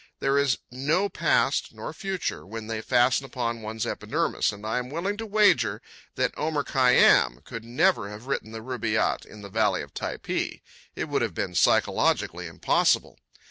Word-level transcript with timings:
There 0.19 0.39
is 0.39 0.57
no 0.71 1.09
past 1.09 1.75
nor 1.75 1.93
future 1.93 2.43
when 2.43 2.65
they 2.65 2.81
fasten 2.81 3.23
upon 3.23 3.61
one's 3.61 3.85
epidermis, 3.85 4.51
and 4.51 4.65
I 4.65 4.79
am 4.79 4.89
willing 4.89 5.15
to 5.17 5.27
wager 5.27 5.79
that 6.15 6.33
Omer 6.35 6.63
Khayyám 6.63 7.43
could 7.43 7.63
never 7.63 8.09
have 8.09 8.25
written 8.25 8.51
the 8.51 8.61
Rubáiyat 8.63 9.27
in 9.27 9.43
the 9.43 9.49
valley 9.49 9.83
of 9.83 9.93
Typee—it 9.93 11.07
would 11.07 11.21
have 11.21 11.35
been 11.35 11.53
psychologically 11.53 12.47
impossible. 12.47 13.19